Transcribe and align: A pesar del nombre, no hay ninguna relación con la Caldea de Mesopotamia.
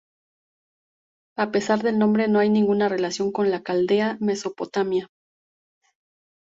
A 1.37 1.51
pesar 1.51 1.83
del 1.83 1.99
nombre, 1.99 2.27
no 2.27 2.39
hay 2.39 2.49
ninguna 2.49 2.89
relación 2.89 3.31
con 3.31 3.51
la 3.51 3.61
Caldea 3.61 4.15
de 4.19 4.25
Mesopotamia. 4.25 5.11